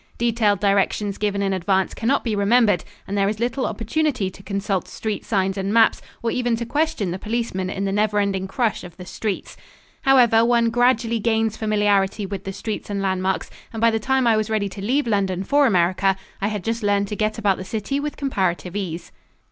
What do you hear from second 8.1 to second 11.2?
ending crush of the streets. However, one gradually